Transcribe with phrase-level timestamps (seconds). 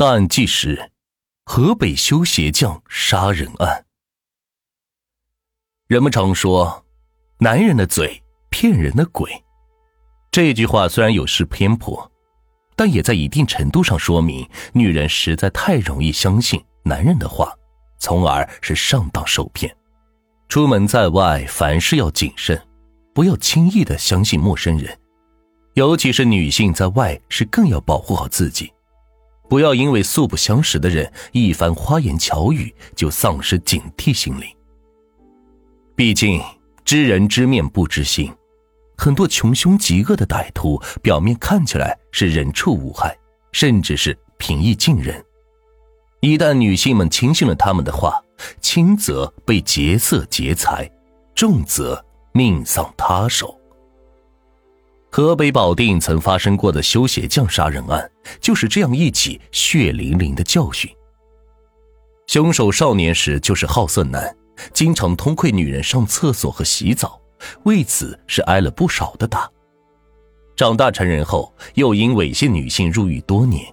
[0.00, 0.92] 大案纪实：
[1.44, 3.84] 河北修鞋匠杀人案。
[5.88, 6.86] 人们常说
[7.38, 9.30] ：“男人的嘴骗人的鬼。”
[10.32, 12.10] 这句话虽然有失偏颇，
[12.74, 17.52] 但也在一定程度上说明，女人实在太容易相信男人的话，
[17.98, 19.70] 从而是上当受骗。
[20.48, 22.58] 出门在外，凡事要谨慎，
[23.12, 24.98] 不要轻易的相信陌生人，
[25.74, 28.72] 尤其是女性在外是更要保护好自己。
[29.50, 34.56] 不要因为素不相识的人一番花言巧语就丧失警惕心理。
[35.96, 36.40] 毕竟
[36.84, 38.32] 知人知面不知心，
[38.96, 43.18] 很多穷凶极恶的歹徒表面看起来是人畜无害，
[43.50, 45.20] 甚至是平易近人。
[46.20, 48.22] 一旦女性们轻信了他们的话，
[48.60, 50.88] 轻则被劫色劫财，
[51.34, 53.59] 重则命丧他手。
[55.12, 58.10] 河北保定曾发生过的修鞋匠杀人案，
[58.40, 60.88] 就是这样一起血淋淋的教训。
[62.28, 64.32] 凶手少年时就是好色男，
[64.72, 67.20] 经常偷窥女人上厕所和洗澡，
[67.64, 69.50] 为此是挨了不少的打。
[70.54, 73.66] 长大成人后，又因猥亵女性入狱多年，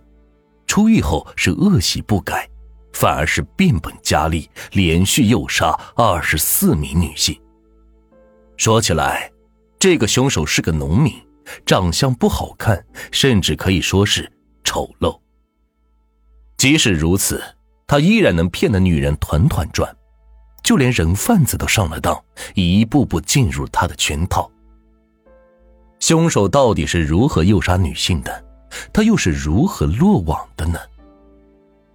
[0.65, 2.49] 出狱后是恶习不改，
[2.93, 7.39] 反而是变本加厉，连续诱杀二十四名女性。
[8.55, 9.31] 说起来，
[9.77, 11.13] 这个凶手是个农民。
[11.65, 14.31] 长相不好看，甚至可以说是
[14.63, 15.19] 丑陋。
[16.57, 17.41] 即使如此，
[17.85, 19.95] 他依然能骗得女人团团转，
[20.63, 22.19] 就连人贩子都上了当，
[22.55, 24.51] 一步步进入他的圈套。
[25.99, 28.45] 凶手到底是如何诱杀女性的？
[28.91, 30.77] 他又是如何落网的呢？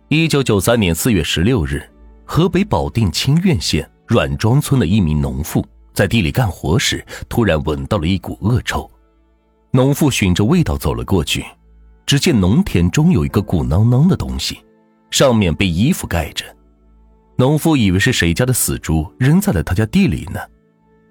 [0.09, 1.89] 一九九三年四月十六日，
[2.25, 8.91] 河北保定清苑县阮庄村的一名农妇在地里干活时，突然闻到了一股恶臭。
[9.75, 11.43] 农妇循着味道走了过去，
[12.05, 14.63] 只见农田中有一个鼓囊囊的东西，
[15.11, 16.45] 上面被衣服盖着。
[17.37, 20.39] 农妇以为是谁家的死猪扔在了他家地里呢，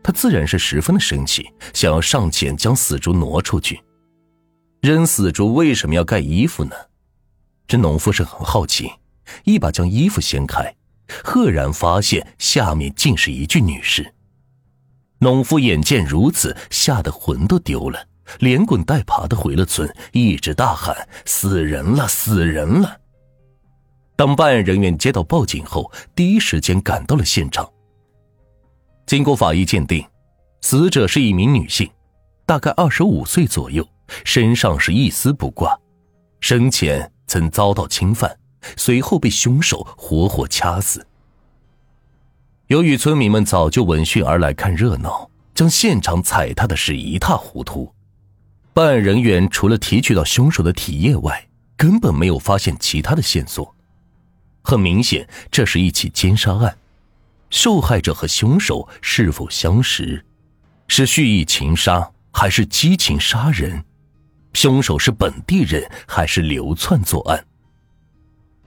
[0.04, 3.82] 他自然是十分的生气，想要上前将死猪挪出去。
[4.80, 6.76] 扔死猪为什么要盖衣服呢？
[7.66, 8.92] 这农妇是很好奇，
[9.44, 10.72] 一把将衣服掀开，
[11.24, 14.14] 赫然发现下面竟是一具女尸。
[15.18, 18.06] 农妇眼见如此，吓得魂都丢了。
[18.40, 20.96] 连滚带爬的回了村，一直大喊
[21.26, 22.98] ：“死人了，死人了！”
[24.16, 27.68] 当办案人员接到报警后，第一时间赶到了现场。
[29.08, 30.06] 经过法医鉴定，
[30.62, 31.90] 死者是一名女性，
[32.46, 33.88] 大概二十五岁左右，
[34.24, 35.76] 身上是一丝不挂，
[36.40, 38.38] 生前曾遭到侵犯，
[38.78, 41.06] 随后被凶手活活掐死。
[42.68, 47.92] 由于村民们早就闻讯而来看热闹，将现场踩踏的是一塌糊涂。
[48.74, 53.76] 办案人员除了提取到凶手的体液外，根本没有发现其他的线索。
[54.62, 56.78] 很明显，这是一起奸杀案。
[57.50, 60.24] 受害者和凶手是否相识？
[60.88, 63.84] 是蓄意情杀还是激情杀人？
[64.54, 67.46] 凶手是本地人还是流窜作案？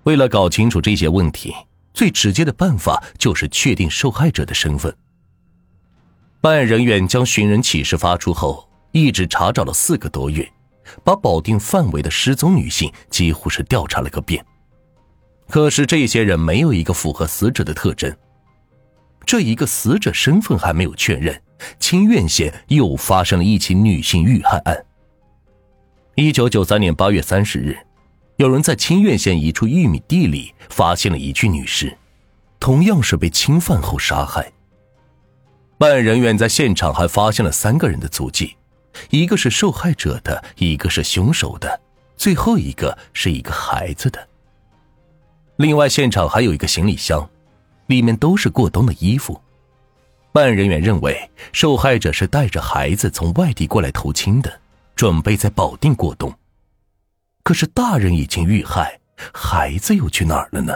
[0.02, 1.54] 为了搞清楚这些问题，
[1.94, 4.94] 最直接的办法就是确定受害者的身份。
[6.42, 8.68] 办案人员将寻人启事发出后。
[8.94, 10.48] 一直查找了四个多月，
[11.02, 14.42] 把保定范围的失踪女性几乎是调查了个遍。
[15.48, 18.16] 可是这些人没有一个符合死者的特征。
[19.26, 21.42] 这一个死者身份还没有确认，
[21.80, 24.86] 清苑县又发生了一起女性遇害案。
[26.14, 27.76] 一九九三年八月三十日，
[28.36, 31.92] 有人在清苑县一处玉米地里发现了一具女尸，
[32.60, 34.52] 同样是被侵犯后杀害。
[35.78, 38.56] 办案人员在现场还发现了三个人的足迹。
[39.10, 41.80] 一个是受害者的，一个是凶手的，
[42.16, 44.28] 最后一个是一个孩子的。
[45.56, 47.28] 另外，现场还有一个行李箱，
[47.86, 49.40] 里面都是过冬的衣服。
[50.32, 54.60] 办案人员认为，受害者是带着孩子从外地过来投亲的，
[54.96, 56.32] 准备在保定过冬。
[57.44, 58.98] 可是大人已经遇害，
[59.32, 60.74] 孩子又去哪儿了呢？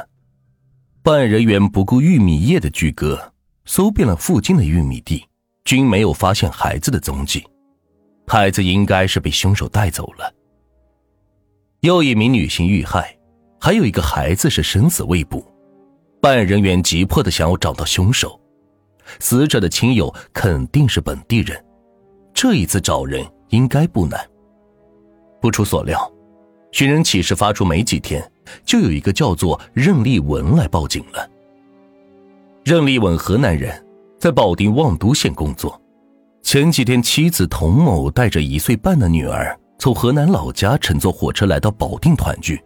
[1.03, 3.32] 办案人员不顾玉米叶的巨割，
[3.64, 5.26] 搜遍了附近的玉米地，
[5.64, 7.44] 均没有发现孩子的踪迹。
[8.28, 10.32] 孩子应该是被凶手带走了。
[11.80, 13.16] 又一名女性遇害，
[13.58, 15.44] 还有一个孩子是生死未卜。
[16.20, 18.38] 办案人员急迫的想要找到凶手，
[19.20, 21.64] 死者的亲友肯定是本地人，
[22.34, 24.20] 这一次找人应该不难。
[25.40, 26.12] 不出所料，
[26.72, 28.28] 寻人启事发出没几天，
[28.64, 31.30] 就有一个叫做任立文来报警了。
[32.64, 33.86] 任立文，河南人，
[34.19, 35.80] 在保定望都县工作。
[36.50, 42.59] 前几天，妻子童某带着一岁半的女儿从河南老家乘坐火车来到保定团聚，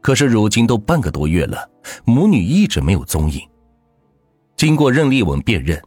[0.00, 1.70] 可是如今都半个多月了，
[2.04, 3.40] 母女一直没有踪影。
[4.56, 5.80] 经过任立文辨认，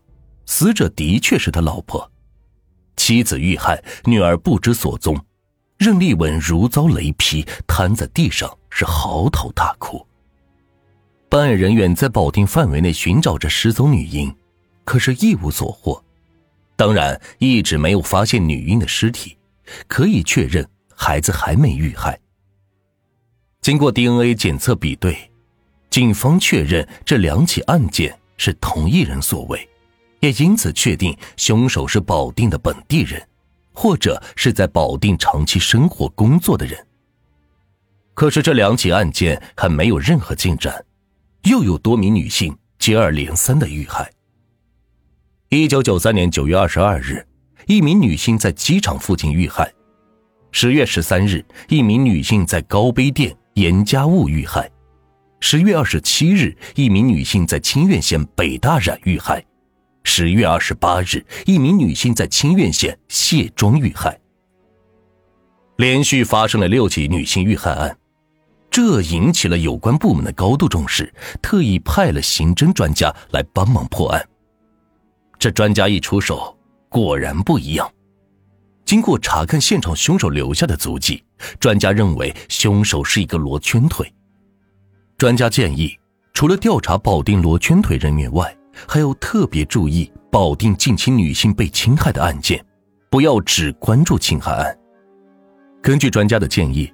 [0.46, 2.10] 死者的确是他老婆。
[2.96, 5.20] 妻子遇害，女儿不知所踪，
[5.78, 10.02] 任立文如遭雷劈，瘫在地上是嚎啕大哭。
[11.28, 14.34] 办案人员在保定范围内寻找着失踪女婴，
[14.86, 16.02] 可是一无所获。
[16.80, 19.38] 当然，一直没有发现女婴的尸体，
[19.86, 20.66] 可以确认
[20.96, 22.18] 孩子还没遇害。
[23.60, 25.30] 经过 DNA 检测比对，
[25.90, 29.68] 警方确认这两起案件是同一人所为，
[30.22, 33.22] 也因此确定凶手是保定的本地人，
[33.74, 36.88] 或者是在保定长期生活工作的人。
[38.14, 40.82] 可是这两起案件还没有任何进展，
[41.44, 44.10] 又有多名女性接二连三的遇害。
[45.52, 47.26] 一九九三年九月二十二日，
[47.66, 49.66] 一名女性在机场附近遇害；
[50.52, 54.70] 十月十三日，一名女性在高碑店严家务遇害；
[55.40, 59.42] 十月二十七日，一名女性在清苑县北大染遇害；
[60.04, 64.16] 十月二十八日，一名女性在清苑县卸庄遇害。
[65.78, 67.98] 连续发生了六起女性遇害案，
[68.70, 71.12] 这引起了有关部门的高度重视，
[71.42, 74.24] 特意派了刑侦专家来帮忙破案。
[75.40, 76.56] 这专家一出手，
[76.90, 77.90] 果然不一样。
[78.84, 81.24] 经过查看现场凶手留下的足迹，
[81.62, 84.12] 专家认为凶手是一个罗圈腿。
[85.18, 85.98] 专家建议，
[86.34, 88.54] 除了调查保定罗圈腿人员外，
[88.86, 92.64] 还要特别注意保定近期女性被侵害的案件，
[93.10, 94.78] 不要只关注侵害案。
[95.82, 96.92] 根据专家的建议，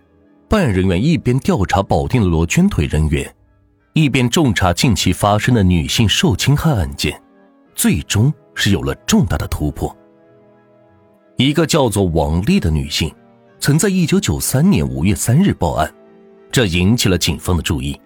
[0.48, 3.36] 办案人员一边调查保定的罗圈腿人员，
[3.94, 7.19] 一边重查近期发生的女性受侵害案件。
[7.75, 9.95] 最终是有了重大的突破。
[11.38, 13.13] 一个叫做王丽的女性，
[13.60, 15.94] 曾在一九九三年五月三日报案，
[16.50, 18.00] 这引起了警方的注意。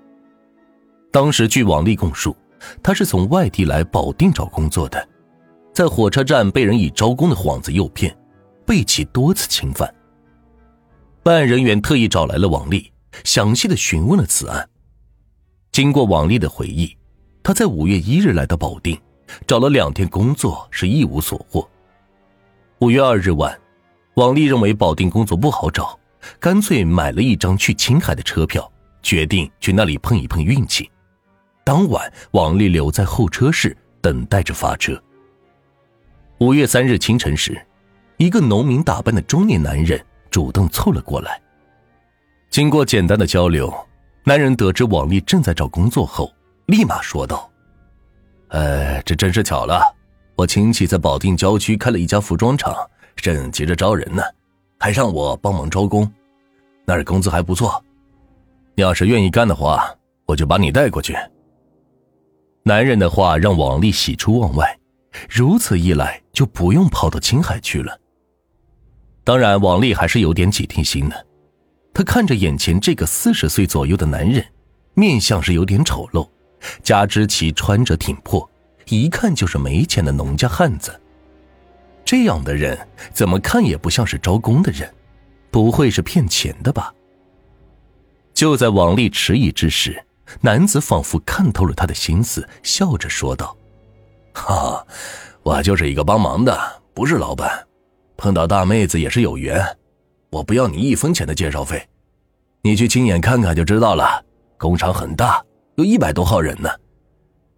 [1.12, 2.36] 当时据王丽供述，
[2.82, 5.08] 她是从外地来保定找工作的，
[5.74, 8.16] 在火车站被人以招工的幌子诱骗，
[8.66, 9.94] 被其多次侵犯。
[11.22, 12.92] 办案人员特意找来了王丽，
[13.24, 14.68] 详细的询问了此案。
[15.72, 16.98] 经过王丽的回忆，
[17.44, 19.00] 她在五月一日来到保定。
[19.48, 21.68] 找了两天工作是一无所获。
[22.80, 23.60] 五月二日晚，
[24.16, 26.00] 王丽认为保定工作不好找，
[26.40, 28.72] 干脆买了一张去青海的车票，
[29.02, 30.90] 决定去那里碰一碰运气。
[31.64, 35.02] 当晚，王丽留在候车室等待着发车。
[36.40, 37.62] 五月三日清晨时，
[38.18, 41.42] 一个农民打扮的中年男人主动凑了过来。
[42.50, 43.74] 经过简单的交流，
[44.24, 46.34] 男人得知王丽正在找工作后，
[46.68, 47.49] 立马说道。
[48.50, 49.82] 呃，这真是巧了，
[50.36, 52.76] 我亲戚在保定郊区开了一家服装厂，
[53.16, 54.24] 正急着招人呢，
[54.80, 56.12] 还让我帮忙招工，
[56.86, 57.84] 那儿工资还不错。
[58.76, 59.94] 你要是愿意干的话，
[60.26, 61.16] 我就把你带过去。
[62.64, 64.78] 男人的话让王丽喜出望外，
[65.30, 68.00] 如此一来就不用跑到青海去了。
[69.24, 71.26] 当然，王丽还是有点警惕心的，
[71.94, 74.44] 她看着眼前这个四十岁左右的男人，
[74.96, 76.28] 面相是有点丑陋。
[76.84, 78.50] 加之其穿着挺破，
[78.88, 81.00] 一看就是没钱的农家汉子。
[82.06, 82.78] 这样的人
[83.14, 84.92] 怎么看也不像是招工的人，
[85.52, 86.94] 不会是骗钱的吧？
[88.34, 90.04] 就在王丽迟疑之时，
[90.42, 93.56] 男子仿佛看透了他的心思，笑着说道
[94.34, 94.86] ：“哈，
[95.44, 97.68] 我就是一个帮忙的，不是老板。
[98.18, 99.64] 碰到大妹子也是有缘，
[100.30, 101.88] 我不要你一分钱的介绍费，
[102.62, 104.24] 你去亲眼看看就知道了。
[104.58, 105.44] 工厂很大。”
[105.80, 106.70] 有一百多号人呢，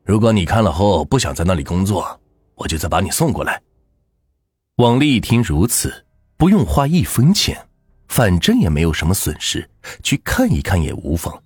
[0.04, 2.22] 如果你看了后不想在那里工作，
[2.54, 3.60] 我就再把你送过来。
[4.76, 6.06] 王丽一听如此，
[6.38, 7.58] 不用花一分钱，
[8.10, 9.68] 反正也没有什么损失，
[10.04, 11.42] 去看一看也无妨。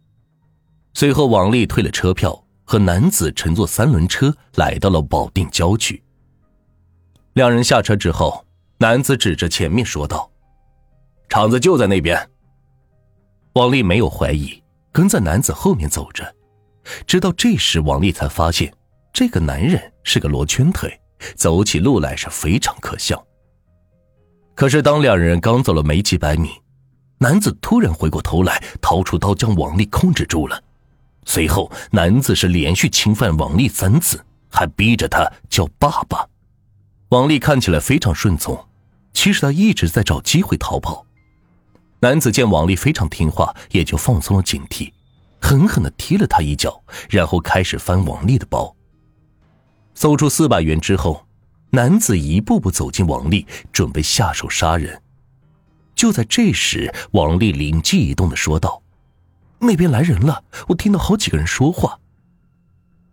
[0.94, 6.04] 随后，王丽退了车票，和男子乘坐三轮车来到了保定郊区。
[7.36, 8.46] 两人下车之后，
[8.80, 10.30] 男子指着前面说道
[11.30, 12.30] ：“厂子就在那边。”
[13.56, 16.36] 王丽没有怀疑，跟在男子后面走着。
[17.08, 18.74] 直到这时，王丽才发现，
[19.14, 21.00] 这个男人是个罗圈腿，
[21.36, 23.24] 走起路来是非常可笑。
[24.54, 26.50] 可是，当两人刚走了没几百米，
[27.18, 30.62] 男子突然回过头来，掏出刀将王丽控制住了。
[31.26, 36.26] 随后，男子是连续侵犯王丽三次，还逼着她叫爸爸。
[37.10, 38.58] 王丽看起来非常顺从，
[39.14, 41.06] 其实他一直在找机会逃跑。
[42.00, 44.92] 男子见王丽非常听话，也就放松了警惕。
[45.40, 48.76] 狠狠的踢了他一脚，然后开始翻王丽的包。
[49.94, 51.26] 搜出四百元之后，
[51.70, 55.02] 男子一步步走进王丽，准备下手杀人。
[55.94, 58.82] 就在这时，王丽灵机一动的说道
[59.60, 61.98] ：“那边来人了，我听到好几个人说话。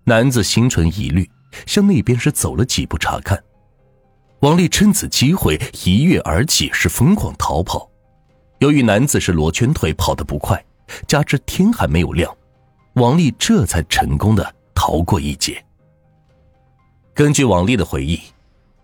[0.05, 1.31] 男子心存疑虑，
[1.67, 3.43] 向那边是走了几步查看。
[4.41, 7.89] 王丽趁此机会一跃而起，是疯狂逃跑。
[8.59, 10.65] 由于男子是罗圈腿，跑得不快，
[11.07, 12.35] 加之天还没有亮，
[12.95, 15.65] 王丽这才成功的逃过一劫。
[17.15, 18.21] 根据王丽的回忆，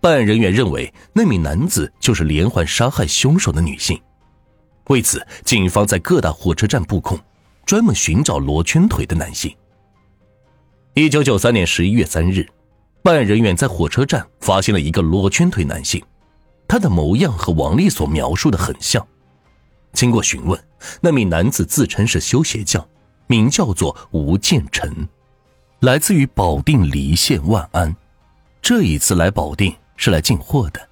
[0.01, 3.99] 办案人员认为那名男子就是连环杀害凶手的女性。
[4.87, 7.19] 为此，警方在各大火车站布控，
[7.65, 9.55] 专门寻找罗圈腿的男性。
[10.93, 12.47] 一九九三年十一月三日。
[13.01, 16.03] 办案人员在火车站发现了一个裸圈腿男性，
[16.67, 19.07] 他的模样和王丽所描述的很像。
[19.93, 20.59] 经过询问，
[21.01, 22.87] 那名男子自称是修鞋匠，
[23.27, 25.07] 名叫做吴建成，
[25.81, 27.95] 来自于保定离县万安。
[28.61, 30.89] 这一次来保定是来进货的。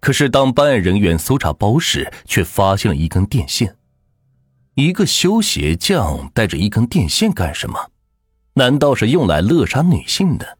[0.00, 3.76] 可是当办案人员搜查包时，却发现了一根电线。
[4.74, 7.90] 一个修鞋匠带着一根电线干什么？
[8.54, 10.58] 难道是用来勒杀女性的？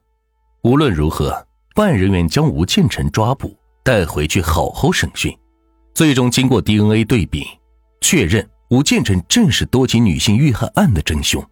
[0.63, 5.37] 无论如何，办案人员将吴建成抓捕，带回去好好审讯。
[5.97, 7.47] 最终经过 DNA 对比，
[8.03, 11.43] 确认吴建成正是多起女性遇害案的真凶。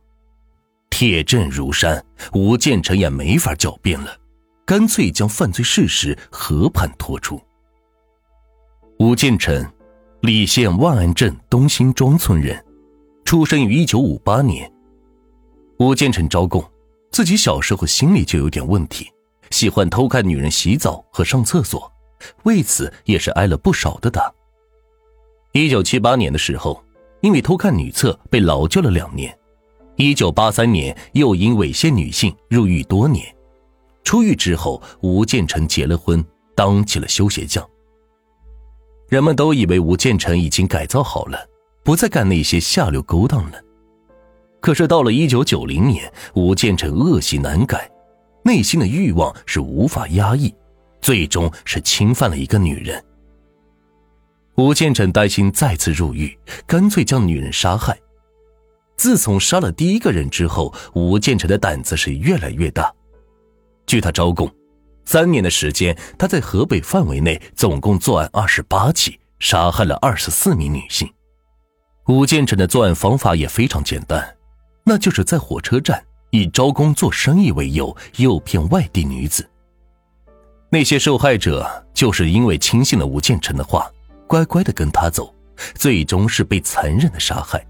[0.91, 4.15] 铁证如山，吴建成也没法狡辩了，
[4.67, 7.41] 干脆将犯罪事实和盘托出。
[8.99, 9.67] 吴建成，
[10.21, 12.63] 澧县万安镇东辛庄村人，
[13.25, 14.71] 出生于1958年。
[15.79, 16.63] 吴建成招供。
[17.11, 19.11] 自己小时候心里就有点问题，
[19.51, 21.91] 喜欢偷看女人洗澡和上厕所，
[22.45, 24.33] 为此也是挨了不少的打。
[25.53, 26.83] 一九七八年的时候，
[27.21, 29.31] 因为偷看女厕被劳教了两年；
[29.97, 33.25] 一九八三年又因猥亵女性入狱多年。
[34.03, 37.65] 出狱之后，吴建成结了婚，当起了修鞋匠。
[39.09, 41.49] 人们都以为吴建成已经改造好了，
[41.85, 43.63] 不再干那些下流勾当了。
[44.61, 47.91] 可是到了一九九零年，吴建成恶习难改，
[48.43, 50.55] 内心的欲望是无法压抑，
[51.05, 53.05] 最终是侵犯了一个女人。
[54.55, 56.35] 吴建成担心再次入狱，
[56.67, 57.95] 干脆将女人杀害。
[58.97, 62.91] 自从杀了第一个人之后，吴建成的胆子是越来越大。
[63.87, 64.51] 据他招供，
[65.05, 71.07] 三年的时间，他在河北范围内总共作案二十八起，杀害了二十四名女性。
[72.07, 74.37] 吴建成的作案方法也非常简单。
[74.85, 79.47] 那就是在火车站以招工做生意为由诱骗外地女子。
[80.75, 81.65] 那些受害者
[81.95, 83.89] 就是因为轻信了吴建成的话，
[84.27, 85.33] 乖乖的跟他走，
[85.77, 87.65] 最终是被残忍的杀害。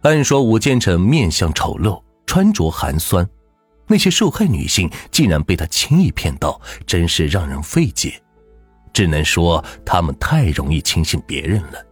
[0.00, 3.28] 按说吴建成面相丑陋，穿着寒酸，
[3.86, 8.18] 那些受害女性竟然被他轻易骗到，真是让人费解。
[8.94, 11.86] 只能说他们太容易轻信别人了。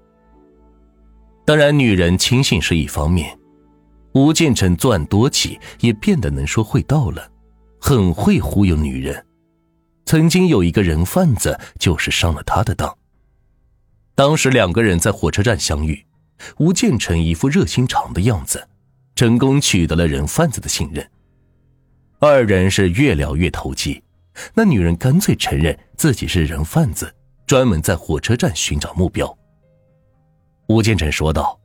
[1.45, 3.39] 当然，女人轻信是一方面。
[4.15, 7.31] 吴建成作案多起，也变得能说会道了，
[7.79, 9.23] 很会忽悠女人。
[10.05, 12.97] 曾经有一个人贩子，就是上了他的当。
[14.15, 16.05] 当时两个人在火车站相遇，
[16.59, 18.69] 吴建成一副热心肠的样子，
[19.17, 21.09] 成功取得了人贩子的信任。
[22.21, 24.03] 二人是越聊越投机，
[24.55, 27.13] 那女人干脆承认自己是人贩子，
[27.47, 29.37] 专门在火车站寻找目标。
[30.69, 31.59] 吴建成说道。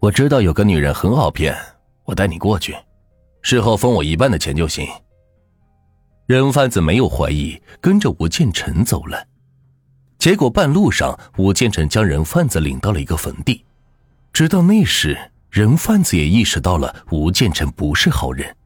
[0.00, 1.56] 我知道有个女人很好骗，
[2.04, 2.74] 我带你过去，
[3.40, 4.84] 事后分我一半的钱就行。
[6.26, 9.26] 人贩子没有怀疑，跟着吴建成走了。
[10.18, 13.64] 结果半路上，吴建成将人贩子领到了一个坟地。
[14.32, 15.18] 直到那时，
[15.50, 18.56] 人贩子也意识到了吴建成不是好人。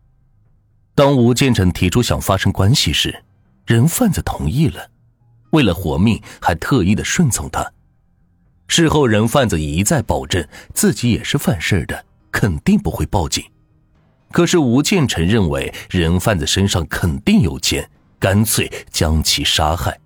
[0.95, 3.25] 当吴建成提出想发生关系时，
[3.65, 4.91] 人贩子同意了，
[5.51, 7.73] 为了活命，还特意的顺从他。
[8.69, 13.43] 事后，人贩子一再保证自己也是犯事的，肯定不会报警。
[14.37, 17.89] 可是吴建成认为人贩子身上肯定有钱，
[18.19, 19.99] 干脆将其杀害。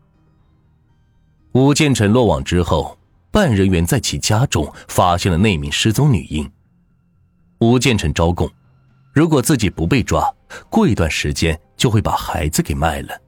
[1.50, 2.96] 吴建成落网之后，
[3.32, 6.48] 办案人员在其家中发现了那名失踪女婴。
[7.58, 8.48] 吴建成招供，
[9.12, 10.32] 如果自己不被抓，
[10.68, 13.20] 过一段时间就会把孩子给卖了。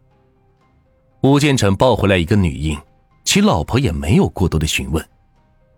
[1.22, 2.78] 吴建成抱回来一个女婴，
[3.24, 5.04] 其老婆也没有过多的询问。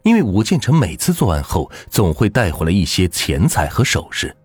[0.03, 4.37] 因为吴建成每次作案后总会带回来一些钱财和首饰，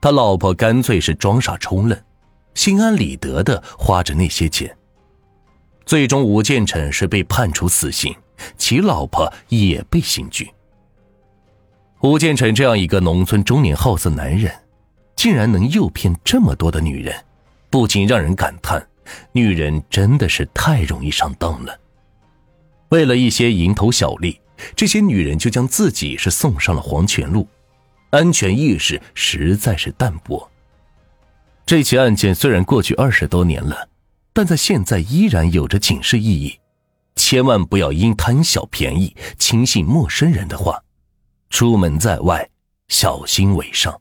[0.00, 1.98] 他老婆干脆是装傻充愣，
[2.54, 4.76] 心安理得的花着那些钱。
[5.84, 8.14] 最终，吴建成是被判处死刑，
[8.56, 10.48] 其老婆也被刑拘。
[12.02, 14.52] 吴建成这样一个农村中年好色男人，
[15.16, 17.14] 竟然能诱骗这么多的女人，
[17.70, 18.86] 不禁让人感叹：
[19.32, 21.78] 女人真的是太容易上当了。
[22.90, 24.40] 为了一些蝇头小利。
[24.74, 27.46] 这些女人就将自己是送上了黄泉路，
[28.10, 30.50] 安全意识实在是淡薄。
[31.66, 33.88] 这起案件虽然过去二十多年了，
[34.32, 36.58] 但在现在依然有着警示意义。
[37.16, 40.82] 千万不要因贪小便宜轻信陌生人的话，
[41.50, 42.48] 出门在外
[42.88, 44.00] 小心为上。